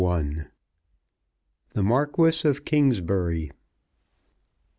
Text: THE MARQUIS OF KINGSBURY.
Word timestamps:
THE 1.75 1.83
MARQUIS 1.83 2.43
OF 2.43 2.65
KINGSBURY. 2.65 3.51